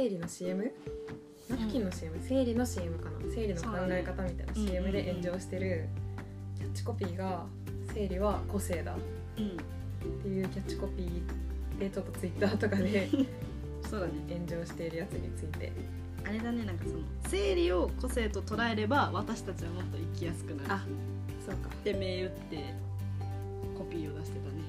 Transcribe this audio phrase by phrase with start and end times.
[0.00, 0.72] 生理の CM
[1.50, 3.18] ナプキンの CM、生理の CM かな？
[3.34, 5.88] 生理の考え方みたいな CM で炎上してる
[6.56, 7.44] キャッチコピーが
[7.92, 8.96] 「生理は個性だ」
[9.36, 9.46] うん。
[9.46, 13.10] っていうキャッチコピーでちょっとツイッターとかで
[13.90, 14.12] そうだね。
[14.30, 15.70] 炎上しているやつについて。
[16.24, 16.64] あれだね。
[16.64, 20.72] なんかその生理を個性と捉えれば私たちはもっと生きやすくなる。
[20.72, 20.86] あ
[21.44, 21.68] そうか。
[21.68, 22.74] って銘打って
[23.76, 24.62] コピーを出してたね。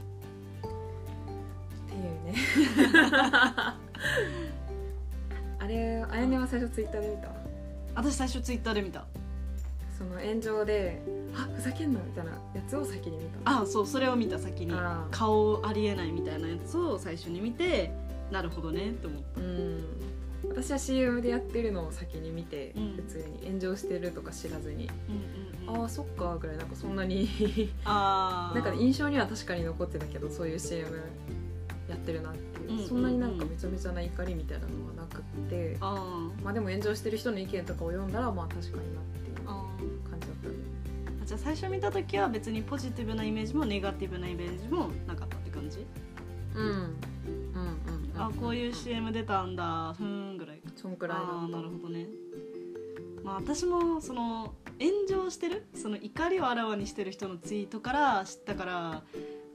[1.85, 2.35] っていうね
[5.61, 7.27] あれあやねは最初ツイッターで見た。
[7.93, 9.05] 私最初ツイッターで見た。
[9.95, 11.03] その炎上で
[11.35, 12.37] 「あふざけんな」みたいなや
[12.67, 13.59] つを先に見た。
[13.61, 14.73] あそうそれを見た先に。
[15.11, 17.91] 顔ありえないみたいなやつを最初に見て
[18.31, 19.41] なるほどねって思った。
[19.41, 19.83] うん。
[20.49, 22.93] 私は CM でやってるのを先に見て、うん。
[22.95, 24.89] 普通に炎上してるとか知らずに、
[25.67, 25.81] うんうんうん。
[25.83, 26.57] ああそっかぐらい。
[26.57, 27.29] なんかそんなに
[27.85, 30.87] なんか印象には確かに残ってたけどそういう CM
[31.91, 32.87] やってるなっていう,、うんうんうん。
[32.87, 36.43] そんなになんかめちゃめちゃな怒りみたいなのはなくってあー。
[36.43, 39.67] まあでも炎上してる人の意見とかを読んだらまあ確かになっていうあ
[40.09, 45.85] 感じだったねーじゃあ最初見た時は別にポジティブなイメージもネガティブなイメージもなかったって感じ？
[46.55, 46.65] うん。
[46.65, 46.87] うんうん
[48.15, 48.21] うん。
[48.21, 49.93] あこういう CM 出たんだ。
[49.97, 50.71] ふーんぐらいか。
[50.75, 52.07] そんくらいだあなるほどね。
[53.23, 55.67] まあ私もその炎上してる？
[55.75, 59.03] その怒りをあらわにしてる人のツイートから知ったから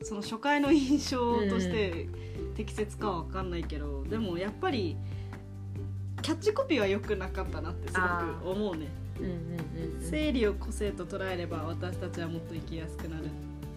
[0.03, 2.09] その初回の印象として
[2.55, 4.97] 適切かは分かんないけど、でもやっぱり
[6.23, 8.89] キャッチコピーは良くなかったなってすごく思うね。
[9.19, 10.03] うんうんうんうん。
[10.03, 13.29] 生理を個性と捉えれば私たちはもっと生きやすくなるっ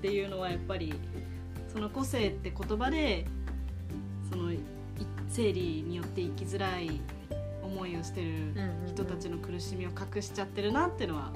[0.02, 0.94] ていうのはやっぱり
[1.72, 3.25] その個性って言葉で
[4.30, 4.59] そのい
[5.30, 7.00] 生理によって生きづらい
[7.64, 8.53] 思いをしてる
[8.88, 11.31] 人たちの苦しみを隠しちゃってるなっていうのは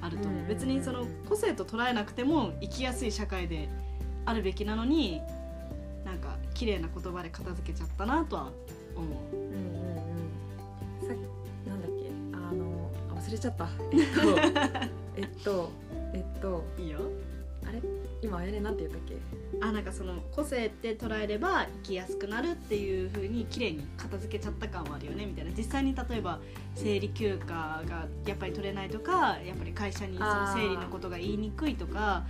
[0.00, 0.48] あると思う、うん。
[0.48, 3.68] 別にその個性と捉えなくても生きやすい社会で
[4.28, 5.20] あるべきなのに
[6.04, 8.50] なんか綺麗な言葉で片付けちゃったなとは
[8.94, 9.36] 思う。
[9.36, 11.14] うんうんうんさ
[11.66, 12.10] なんだっけ？
[12.34, 13.68] あのあ忘れちゃった。
[15.16, 15.70] えっと
[16.14, 16.98] えっとえっといいよ。
[17.66, 17.80] あれ？
[18.20, 19.16] 今あやねなんて言ったっけ？
[19.60, 25.52] あなんかその個性って捉えれば生きやすくなるっていう風に綺麗に片付けちゃった感はあるよねみたいな。
[25.56, 26.38] 実際に例えば
[26.74, 32.24] 生理休暇がやっぱり取れないとかやっぱり会社にその生理のことが言いにくいとか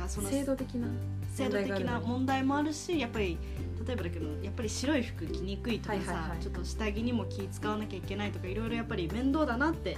[0.00, 0.88] かその制度的な
[1.34, 3.38] 制度的な問題もあるしやっぱり
[3.86, 6.42] 例えばだけどやっぱり白い服着にくいとかさ、はいはいはい。
[6.42, 9.96] ちょっと下着にも気使わなきゃいけないとかいろいろやっぱり面倒だなって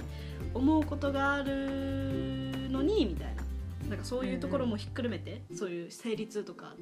[0.53, 3.43] 思うことがあるのにみたいな。
[3.89, 6.73] なんかそういうところもひっくるめて、そういう生理痛とか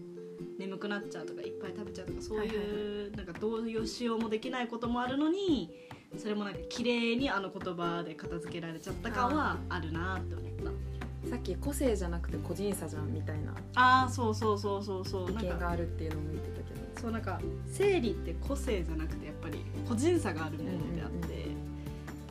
[0.59, 3.07] 眠くなっちゃうとかいっぱい食べちゃうとかそうはいはいい。
[3.09, 5.71] うなんかどういうしようもできないこともあるのに
[6.17, 10.90] それもなんか綺麗にあの言葉で片付けられちゃった感はあるなって思った。
[11.31, 15.31] さっき個性じゃなくて個人差じゃんみたいなああそうそうそうそうそう。
[15.31, 16.81] 意見があるっていうのも言ってたけど。
[17.01, 17.39] そうなんか
[17.71, 21.71] 生理って個性じゃなくてやっぱり個人差があるものであって、うんうんうん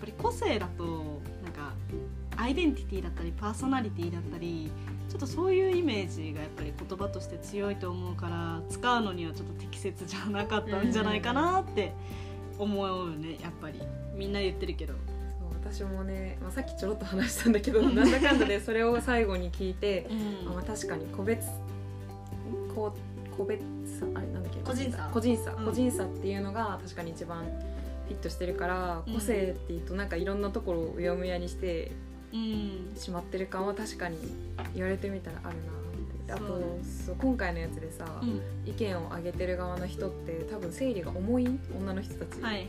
[0.00, 0.82] やっぱり個性だと
[1.44, 1.74] なんか
[2.36, 4.70] アイデンティティだったりパーソナリティだったり
[5.10, 11.92] ちょっとそういうイメージがやっぱり言葉として強いと思うから使うのにはちょっと適切じゃなかったんじゃないかなって
[12.58, 13.36] 思うよね。
[13.42, 13.82] やっぱり。
[14.14, 14.94] みんな言ってるけど
[15.72, 20.06] 私もね、まあ、さっきちょろっと話したんだけどなんだかんだでそれを最後に聞いて、
[20.46, 21.46] あまあ、確かに個別
[22.74, 23.60] こう個別
[23.98, 24.60] さあれなんだっけ？
[24.60, 25.10] 個人差。
[25.12, 25.64] 個人差、うん。
[25.66, 29.14] 個人差っていうのが確かに一番フィットしてるから、うん。
[29.14, 31.92] 個性っていうとなんかいろんなところをうやむやにして
[32.32, 32.92] うん。
[32.96, 34.18] しまってる感は確かに
[34.74, 35.56] 言われてみたらある
[36.26, 36.44] なあと
[37.06, 37.16] そう。
[37.18, 38.40] 今回のやつでさ、うん。
[38.66, 42.66] 意見を上げてる側の人って多分生理が重い女の人たち、はいはいはい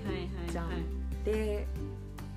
[0.51, 0.67] じゃん。
[0.67, 0.75] はい
[1.25, 1.67] で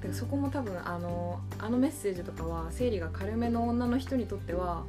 [0.08, 4.84] でそこも多分あのあのメッセージとかは生理が軽めの女の人にとっては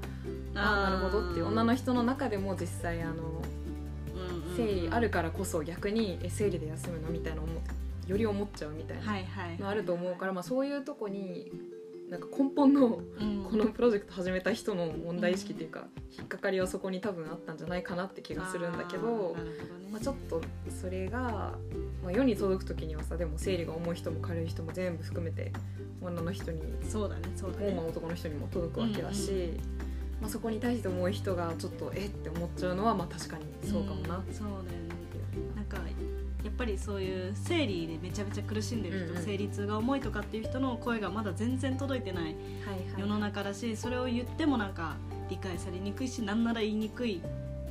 [0.53, 3.41] ああなるほどっていう女の人の中でも実際あの
[4.57, 9.03] 生理あるからこそ逆にえ生理で休むのみたいな思うより思っちゃうみたいな
[9.59, 11.51] のあると思うから、まあ、そういうとこに
[12.09, 13.45] なんか根本のうん。
[13.49, 15.85] このプロジェクト始めた人の問題意識っていうか
[16.17, 19.89] 引っかかりはそこに多分あったんじゃないかなって気がするんだけどね。
[19.91, 21.55] まあ、ちょっとそれが、
[22.05, 25.51] まあ、世に届く時にはさでも生理が重い人も軽い人も全部含めて
[26.01, 27.73] 女の人にそうだねそうだも、ね。
[27.73, 29.57] まあ男の人にも届くわけだし、うんうん
[30.21, 32.09] まあ、そこに対して重い人がちょっとえっ？
[32.09, 34.19] て思っちゃうのはまあ確かにそうかもな。
[34.19, 34.69] ってんそうだよね。
[35.55, 35.77] なんか
[36.43, 39.23] やっぱりそういう生理でめちゃめちゃ苦しんでる人、うんうん。
[39.23, 42.35] 生理痛が重いとかっていう人の声がまだ全然届いてない
[42.97, 44.95] 世の中だしそれを言ってもなんか
[45.27, 47.21] 理解されにくいしなんなら言いにくい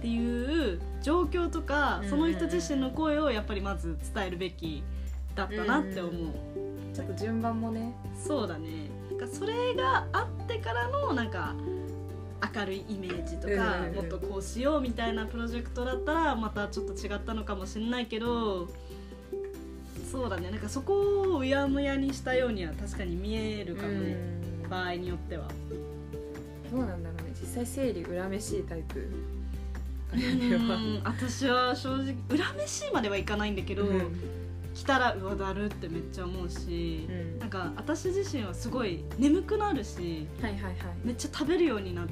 [0.04, 4.84] っていう状況とか、うんうんその人自身の声をやっぱりまず伝えるべき
[5.34, 6.12] だったなって思う、
[6.92, 7.94] ちょっと順番もね。
[8.14, 8.90] そうだね。
[9.10, 11.54] なんかそれがあってからのなんか
[12.54, 13.94] 明るいイメージとか、うんうんうん。
[13.96, 18.68] もっとこうしようみたいなプロジェクトだったらまたちょっと違ったのかもしれないけど
[20.12, 20.50] そうだね。
[20.50, 23.88] なんかそこをうやむやにしたようには確かに見えるかも。
[23.88, 24.16] ね、
[24.64, 24.68] うん。
[24.68, 25.48] 場合によっては。
[26.70, 27.32] どうなんだろうね。
[27.40, 29.08] 実際生理恨めしいタイプ
[31.04, 33.56] 私は正直恨めしいまではいかないん。
[33.56, 34.20] だけど、うん。
[34.74, 37.38] 来たらうわだるってめっちゃ思うし、うん。
[37.38, 37.50] なん。
[37.50, 40.74] か私自身はすごい眠くなるしはいはいはい
[41.04, 42.06] めっちゃ食べるようになっ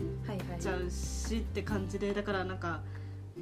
[0.61, 2.59] ちゃうしって感じでだからなん。
[2.59, 2.81] か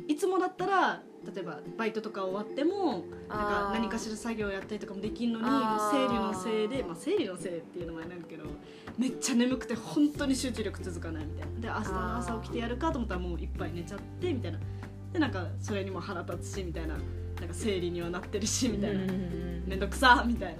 [0.08, 1.02] いつもだったら
[1.34, 8.44] 例えばバイトとか終わってもなんか何かしら作業やったりとかもできるのに生理のせいで、まあ、生理のせいっていうのもあれなんだけど
[8.98, 11.60] めっちゃ眠くて本当に集中力続かないみたいな。
[11.60, 14.58] で明日の朝起きてやるかと思ったらもういっぱい寝ちゃってみたいな。
[15.12, 16.96] でなんかそれにも腹立つしみたいな。
[17.40, 19.10] なんか生理にはなってるしみたいな、うん。
[19.10, 20.56] うんうんめんどくさみたい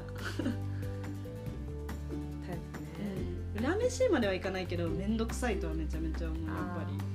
[3.62, 7.09] な、恨めしいまではいかないけどめんどくさいとはめちゃめちゃ思うやっぱり。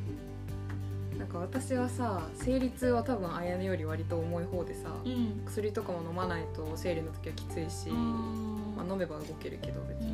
[1.36, 5.44] か私はさ生理痛は多分綾音より割と重い方でさ、うん。
[5.46, 10.12] 薬とかも飲まないと生理の時はきついし、まあ、飲めば動けるけど別に、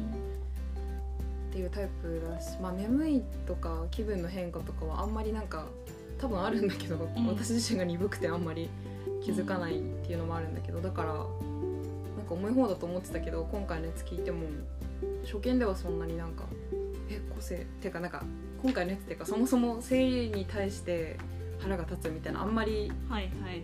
[1.50, 5.65] っていうタイプだし、まあ、眠いとか気分の変化とかはあんまりなんか
[6.18, 7.27] 多分あるんだけど、ん。
[7.27, 8.69] 私自身が鈍くてあんまり
[9.24, 11.27] 気づかないっていうのもあるんだけどだからなんか
[12.31, 14.47] 重い方だと思ってたけど今回のやつ聞いても
[15.24, 16.45] 初見ではそんなになんか
[17.09, 18.24] え個性っていうかなんか
[18.62, 21.18] 今回のやつっていうかそもそも生理に対して
[21.60, 23.63] 腹が立つみたいなあんまりはいはいはい。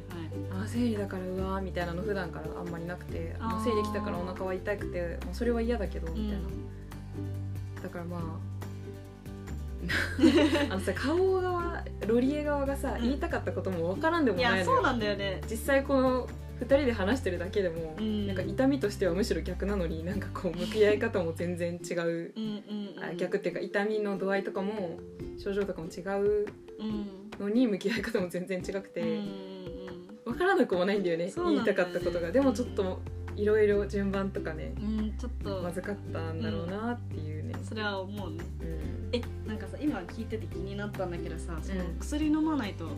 [0.52, 6.38] あー生理だからうわーみたいなの普段からあんまりなくてあ生理来たからお腹は痛くてもうそれは嫌だけどみたいな、
[7.84, 8.22] だからまあ
[10.74, 13.04] あのさ顔側ロリエ側がさ、うん。
[13.04, 14.60] 言いたかったことも分からんでもいないのよ。
[14.60, 15.42] やそうなんだよね。
[15.50, 16.28] 実際この
[16.60, 18.28] 2人で話してるだけでも、うん。
[18.28, 25.00] なんか痛みとしてはむしろ逆なのになんかこう向き合い方も全然違う、うんうん逆っていうか痛みの度合いとかも
[25.38, 26.48] 症状とかも違う
[26.80, 27.28] うん。
[27.40, 31.34] のに向き合い方も全然違くて、う分からなくもないんだよねね。
[31.36, 32.32] 言いたかったことが。
[32.32, 33.00] でもちょっと
[33.36, 35.62] いろいろ順番とかねうんうんちょっと。
[35.62, 38.38] まずかったんだろうなっていうね、それは思うね。
[38.62, 39.10] うん。
[39.14, 42.90] えなんかさ今聞いてて気になったんだけどさそのうん薬飲まないと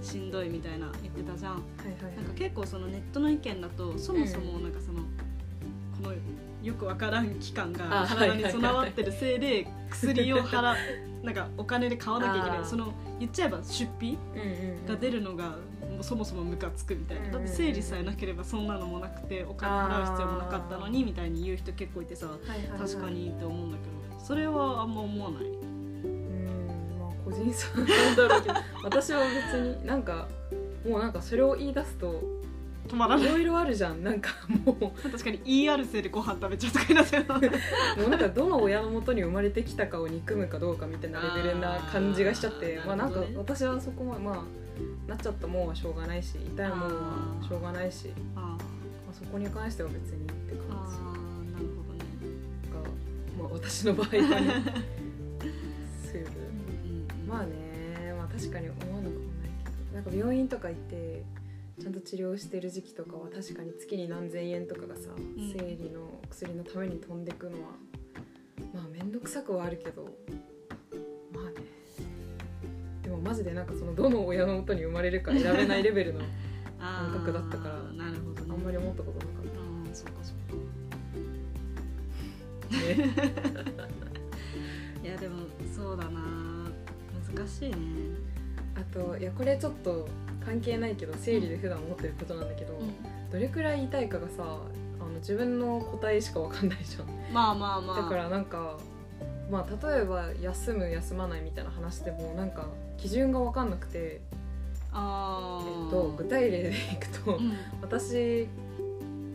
[0.00, 1.52] しんどいみたいな言ってたじゃん。
[1.54, 6.14] はいはいなんか結構そのネットの意見だとそもそもなんかその、この
[6.62, 10.74] よくわからん期間があ体に備わってるせいで薬を払
[11.26, 12.64] なんかお金で買わなきゃいけない。
[12.64, 14.16] その言っちゃえば出費
[14.86, 15.56] が出るのが
[16.00, 17.30] そもそもムカつくみたいな。
[17.32, 22.28] だって生理さえなければそんなのもなくてお金払う必要もなかったのにみたいに言う人結構いてさ
[22.78, 23.84] 確かにって思うんだけ
[24.14, 25.44] どそれはあんま思わない？
[25.44, 27.86] うんまあ個人差なん
[28.16, 30.28] だろうけど私は別になんか
[30.88, 32.22] もうなんかそれを言い出すと
[32.86, 33.26] 止まらない。
[33.26, 34.02] いろいろあるじゃん。
[34.02, 34.30] なんか
[34.64, 35.10] もう。
[35.10, 37.24] 確かに ER 生でご飯食べちゃうとかになっちゃう
[38.00, 42.80] もうなんかどの親のもとに生まれてきたかを憎むかどうかみたいなレベルな感じがしちゃって。
[42.86, 46.88] まあなんか私はそこまでまあなっちゃったもんはしょうがないし痛いもんは
[47.48, 48.58] しょうがないし、あま
[49.10, 52.04] あ、そこに関しては別にってー感あーなるほどね。
[52.64, 54.62] じが、まあ、私の場合はね。
[56.02, 56.14] す
[57.26, 59.94] まあね、まあ、確かに思わなくもないけど。
[59.94, 61.22] なんか病院とか行って
[61.80, 65.16] ちゃんと治療してる時期とかは確かに月に何千円とかがさ、ん。
[65.36, 67.68] 生理の薬のために飛んでくのは
[68.72, 70.04] まあ面倒くさくはあるけど
[71.32, 71.54] まあね。
[73.02, 76.20] でもマジでなんかそのどの親のもとに生まれるか選べないレベルの
[76.80, 78.46] 感覚だったからなるほどね。
[78.50, 80.36] あんまり思ったことなかっあーそうかそう
[82.70, 83.12] たね。
[83.14, 83.22] か
[85.04, 85.42] いやでも
[85.74, 86.70] そうだな。
[87.34, 87.76] 難しいね。
[88.74, 90.08] あといやこれちょっと
[90.46, 92.78] 関係ないけど生理で普段思ってることなんだけど、
[93.32, 94.60] どれくらい痛いかがさ
[95.00, 97.34] あの自分の答えしかわかんないじゃん。
[97.34, 98.02] まあまあまあ。
[98.02, 98.78] だからなんか
[99.50, 104.20] まあ例えば休む休まないみたいな話でもなんか基準が分かんなくて、
[104.92, 107.52] あえーっと、具体例でいくと、うん。
[107.82, 108.48] 私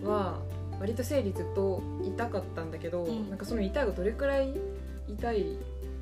[0.04, 0.40] は
[0.80, 3.30] 割と生理ずっと痛かったんだけど、うん。
[3.30, 4.54] なんかその痛いがどれくらい
[5.10, 5.58] 痛い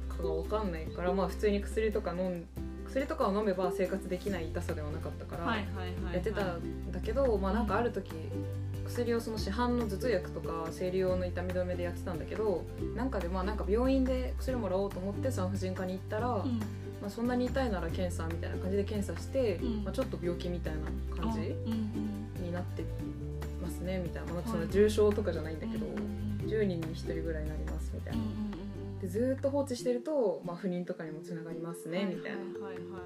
[0.07, 2.45] かが分かんないからまあ普通に薬とか飲ん
[2.89, 8.11] 薬とかを飲めば生活できない痛さではなかったから、やってたんだけど、まあなんかある時
[8.87, 12.65] 薬をその市販の頭痛薬とか生理用の痛み止めでやってたんだけど
[12.95, 16.59] なんかでまあなんか病院で薬もらおうと思って産婦人科に行ったら、うん。
[16.99, 19.83] まあ、そんなに痛いなら検査みたいな感じで検査して、うん。
[19.85, 21.55] まあ、ちょっと病気みたいな感じ
[22.41, 22.83] になって
[23.61, 26.49] ますねみたいな、まあ、そはいの重症とかじゃないんだけど、うんうん。
[26.49, 28.19] 10人に1人ぐらいになりますみたいな。
[29.01, 32.39] でずーっと放置してると、まあ、不妊とかにもつながりますねみたいな。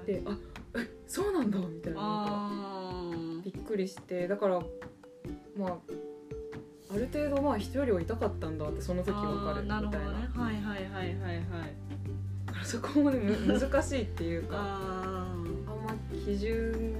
[0.04, 0.36] であ
[0.76, 2.00] えそうなんだみたいな。
[2.00, 4.26] なんかびっくりして。
[4.26, 4.60] だから
[5.56, 5.78] まあ
[6.92, 10.28] ある程度まあ人よりは痛かったんだってその時わかるみたいなあーなるほどね。
[10.34, 11.44] はいはいはいはいはい。
[12.46, 15.44] だからそこもねむ 難しいっていうかああん
[15.84, 16.94] ま基準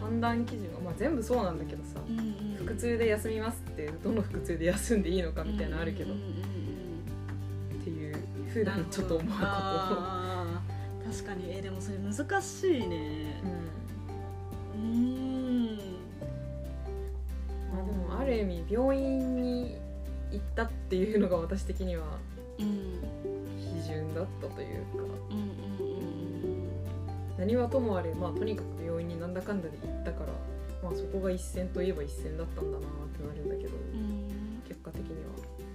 [0.00, 2.56] 判判断基準は、まあ、全部そうなんだけどさ、うんうん。
[2.64, 6.57] 腹痛で休みますってどの腹痛で休んでいいのかみたいなのあるけど、うんうんうん
[8.48, 9.44] 普段ちょっと思うこと。
[9.44, 9.46] を、
[11.12, 11.56] 確かに。
[11.56, 13.40] えでもそれ難しいね。
[14.76, 14.80] うん。
[14.80, 14.88] うー
[15.74, 15.76] ん。
[17.72, 19.76] まあ、でもある意味病院に
[20.30, 22.18] 行ったっていうのが私的には
[22.58, 23.00] うん。
[23.58, 25.02] 基準だったというか。
[25.30, 26.68] うんうんうん。
[27.38, 30.32] 何はともあれ、まあ、とにかく病院になんだかんだで行ったから、
[30.82, 33.76] まあ、そこが一線といえば一線だったんだなってなるんだけど。
[34.66, 35.67] 結果的には。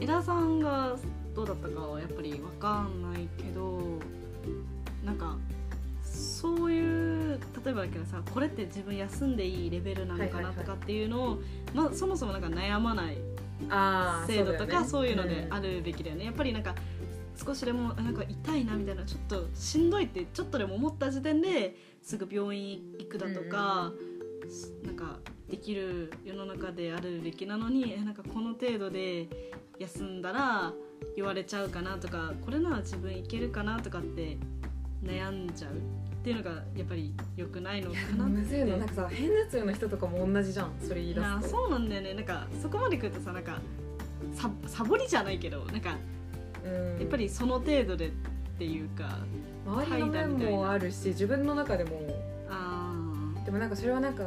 [0.00, 0.96] 江田さんが
[1.34, 3.80] どうだったかはやっぱり分かんないけど
[5.04, 5.36] なんか
[6.04, 11.38] そういう例えばだけどさこれって自分休んでいいレベルなのかはいはいはいなとかっていうのを、
[11.74, 13.18] まあ、そもそもなんか悩まない
[13.70, 16.74] あ制度とかそういうのでるあるべきだよね、やっぱりなんか
[17.42, 23.92] 少しでもあなんか痛いなみたいなちょっとしんどいってちょっとでも思った時点ですぐ病院行くだとか、
[24.84, 29.28] なんかできる世の中であるべきなのにえなんかこの程度で
[29.78, 30.72] 休んだら
[31.14, 34.38] 言われちゃうかなとかこれなら自分いけるかなとかって
[35.02, 35.76] 悩んじゃうっ
[36.26, 38.32] ていうのがやっぱり良くないのかなって。
[38.32, 38.78] むずいの。
[38.78, 42.14] なんかさ偏頭痛の人とかも同じじゃんそれ言い出すとなそうなんだよね。
[42.14, 43.60] なんかそこまで来るとさなんか
[44.34, 45.96] ササボりじゃないけどなんか
[46.64, 46.98] うん。
[47.00, 48.10] やっぱりその程度でっ
[48.58, 49.18] ていうか
[49.66, 52.15] 周りの面もあるし自分の中でもあ
[53.46, 54.24] でもなんかそれはなんか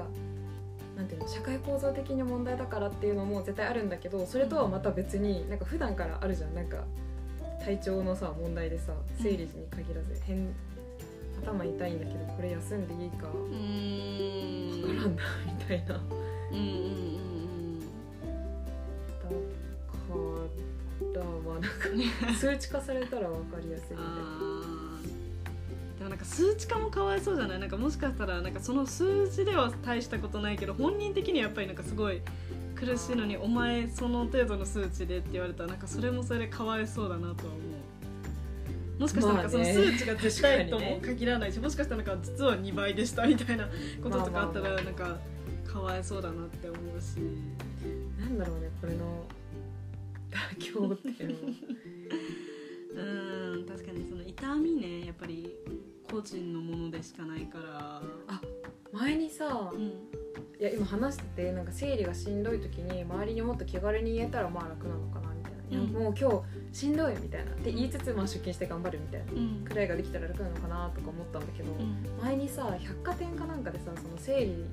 [0.98, 6.56] なんていうの社会構造的に問題だからっていうのも絶対あるんだけどそれとはまた別になんか普段からあるじゃん。
[6.56, 6.84] なんか
[7.64, 10.48] 体調のさ問題でさ生理時に限らず変
[11.46, 14.82] 頭痛いんだけどこれ休んでいいかわーうーん。
[14.82, 15.86] からんなみたいな。
[15.88, 16.02] だか
[16.52, 17.80] うんうんうん。
[21.14, 24.49] らまあなんか数値化されたら分かりやすいみたいな。
[26.10, 32.22] なんか数値化もかわいそうじゃないなんかもしかしたらなんかその数字では大したことないけど本人的にはやっぱりなんかすごい
[32.75, 37.62] 苦しいのにお前その程度の数値でって言われたらなんかそれもそれでかわいそうだなとは思
[38.98, 39.01] う。
[39.01, 43.70] もしかしたらなんかその数値が絶対とも限らないし、もしかしたらなんか実は2倍でしたみたいな
[44.04, 45.18] こととかあったらなんか
[45.66, 47.18] かわいそうだなって思うし
[48.20, 49.25] なんだろうねこれの
[50.58, 51.54] 妥協っていうのは。
[53.00, 55.56] うん確かにその痛みねやっぱり
[56.10, 58.01] 個人のものでしかないから。
[58.92, 59.82] 前にさうん。
[60.60, 65.89] いや今話しててなんか生理がしんどい時に周りにもっと気軽に言えたらまあ楽なのかなみたいな、うん。
[65.92, 67.51] もう今日しんどいみたいな。
[67.51, 69.63] って言いつつまあ出勤して頑張るみたいなうん。
[69.63, 71.96] くらいができたら楽なのかなとか思ったんだけど、うん。
[72.22, 74.66] 前にさ百貨店かなんかでさその生理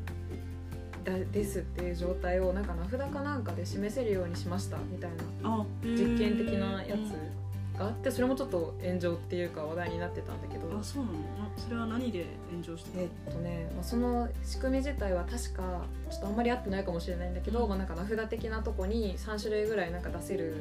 [1.05, 5.11] だですっていう状態をなんか名札かなんかで示せるようにしましたみたい
[5.43, 5.51] な。
[5.51, 7.46] あ実験的なやつ
[7.77, 10.79] があってそれもちょっと炎上っていうか話題になってたんだけど。
[10.79, 11.19] あそうなの？
[11.19, 11.23] な
[11.57, 17.69] それは何で炎上してたえっとね、まあ、その仕組み自体は確かちょっとあんまり合ってないかもしれないんだけど、うん。
[17.69, 20.55] まあ、なんか名札的なとこに3種類ぐらいなんか出せる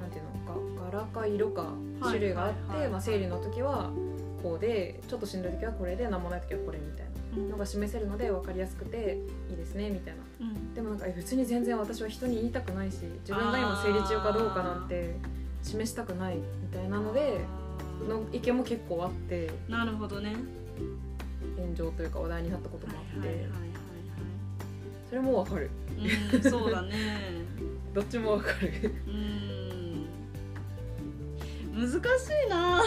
[0.00, 2.02] なんていうのか柄か色かはい。
[2.02, 3.90] 種類があって、はいはいまあ、生理の時は
[4.42, 10.46] こうでちょっとしんどい時はこれで何もない時はこれみたいなのが示せるので分かりやすくていいですねみたいな。
[10.46, 10.74] うん。
[10.74, 15.14] でもなんかえ別に全然私は人に言いたくないし自分が今生理中かどうかなんて
[15.62, 16.42] 示したくないみ
[16.72, 17.40] たいなので
[18.08, 20.34] の意見も結構あってなるほどね。
[21.56, 23.72] 炎上というか話題になったこともあって、はいはいはい
[25.12, 25.70] それも分かる。
[26.32, 26.94] うんそうだね。
[27.92, 28.94] どっちも分かる。
[29.06, 30.06] うん。
[31.74, 31.96] 難し
[32.46, 32.82] いな。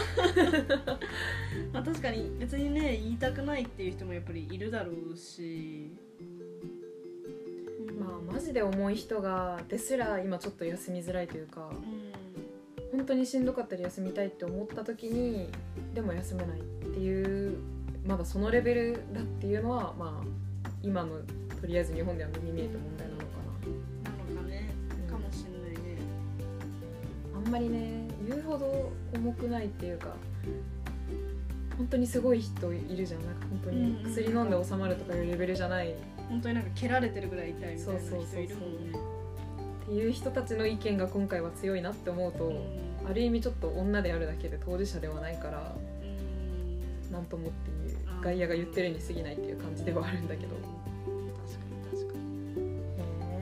[1.71, 5.91] まあ確かに別にね言いたくないっていう人もやっぱりいるだろうし。
[6.19, 6.23] う
[7.93, 12.04] んまあマジで重い人がですら今ちょっと休みづらいというかうん
[12.95, 15.49] 本当にしんどかったら休みたいって思った時に
[15.93, 17.57] でも休めないっていう
[18.05, 21.17] まだそのレベルだっていうのはまあ今の
[21.59, 23.25] とりあえず日本では目に見えた問題なのか
[24.29, 24.35] な。
[24.35, 24.69] のかね
[25.03, 25.11] うん。
[25.11, 25.97] かもしんないね。
[27.33, 30.15] なあんまりね言うほど重くないっていうか
[31.77, 33.25] 本当にすごい人いるじゃん。
[33.25, 35.95] なんか本当にうんうん薬飲んで収まるとかいうレベルじゃない。
[36.29, 38.25] 本当になんか蹴られてるぐらい痛いみたいなそうそうそうそう。
[38.29, 39.14] 人いるもんね
[39.85, 42.55] っていう人たちの意見が今回は強いなって思うと、うん。
[43.07, 47.11] ある意味ちょっと女であるだけで当事者ではないからうん。
[47.11, 50.55] なんともっていう外野が言ってるに過ぎないっていう感じではあるんだけど。
[50.55, 52.55] 確かに確かに。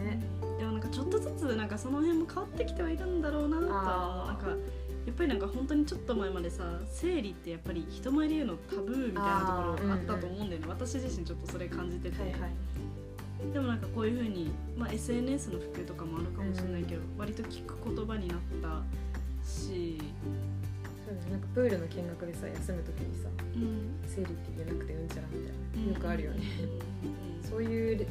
[0.04, 0.20] ね
[0.60, 4.58] でもなんかちょっとずつなんかその辺も変わってきてはいるんだろうなとなんか
[5.06, 12.52] やっぱりなんか本当にちょっと前までさ生理ってやっぱり人前で言うのタブーみたいなところあったと思うんだよね、私自身ちょっとそれ感じてて、はいはい
[13.52, 18.82] でもなんかこういうふうに、まあ、SNS の普及とかもあるかもしれないけど、割と聞く言葉になった
[19.48, 19.98] し。
[21.06, 24.00] そうんなんかプールの見学でさ休む時にさうん。
[24.08, 26.44] 生理って言えなくてうんちゃらみたいなよくあるよね、
[27.04, 28.08] うんそういう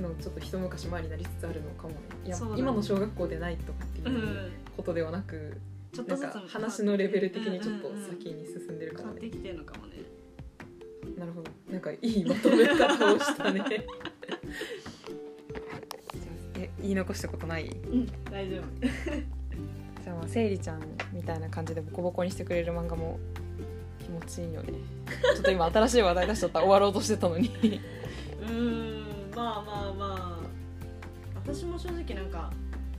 [0.00, 1.96] のちょっと一昔前になりつつあるのかもね。
[2.24, 2.42] いやね。
[2.56, 5.60] 今の小学校でないとかってうんういうんことではなく、
[5.92, 9.20] ちょっとなんか話のレベル的にちょっと先に進んでるかもね。
[9.20, 9.96] 変わってきてるのかもね。
[11.18, 11.50] なるほど。
[11.70, 13.62] なんかいいまとめ方をしたね
[16.80, 17.66] 言い残したことない？
[17.68, 18.62] うん大丈夫。
[20.04, 20.82] じゃあまあせいりちゃん
[21.12, 23.18] みたいな感じでボコボコにしてくれる漫画も
[23.98, 24.72] 気持ちいいよね。
[25.34, 26.60] ちょっと今新しい話題出しちゃった。
[26.60, 27.48] 終わろうとしてたのに。
[27.48, 30.48] うーんまあまあまあ。
[31.46, 32.52] 私も正直なんか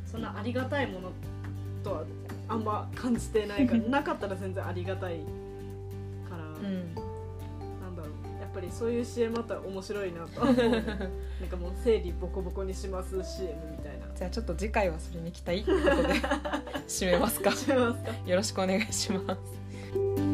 [0.06, 1.12] そんなありがたいもの
[1.84, 2.04] とは
[2.48, 5.20] あんま感じてないから なかったら全然ありがたい
[6.28, 6.96] から、うん
[8.50, 10.54] っぱりそういう CM あったら面白いなと なん
[11.50, 14.08] かもう生理ボコボコにします CM みたいな。
[14.16, 16.14] じゃあちょっと次回はそれに期待ってことで。
[16.90, 17.52] 締めますか。
[18.26, 20.29] よろしくお願いします